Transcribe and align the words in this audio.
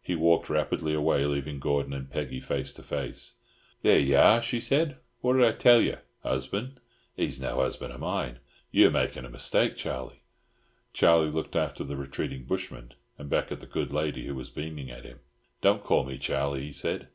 He 0.00 0.16
walked 0.16 0.48
rapidly 0.48 0.94
away, 0.94 1.26
leaving 1.26 1.60
Gordon 1.60 1.92
and 1.92 2.08
Peggy 2.08 2.40
face 2.40 2.72
to 2.72 2.82
face. 2.82 3.34
"There 3.82 3.98
y'are," 3.98 4.40
she 4.40 4.58
said, 4.58 4.96
"what 5.20 5.34
did 5.34 5.44
I 5.44 5.52
tell 5.52 5.82
ye? 5.82 5.96
Husban'? 6.24 6.78
He's 7.14 7.38
no 7.38 7.56
husban' 7.56 7.92
o' 7.92 7.98
mine. 7.98 8.38
Ye're 8.70 8.90
makin' 8.90 9.26
a 9.26 9.28
mistake, 9.28 9.76
Charlie." 9.76 10.22
Charlie 10.94 11.30
looked 11.30 11.56
after 11.56 11.84
the 11.84 11.98
retreating 11.98 12.44
bushman, 12.44 12.94
and 13.18 13.28
back 13.28 13.52
at 13.52 13.60
the 13.60 13.66
good 13.66 13.92
lady 13.92 14.24
who 14.26 14.34
was 14.34 14.48
beaming 14.48 14.90
at 14.90 15.04
him. 15.04 15.18
"Don't 15.60 15.84
call 15.84 16.04
me 16.04 16.16
Charlie," 16.16 16.62
he 16.64 16.72
said. 16.72 17.08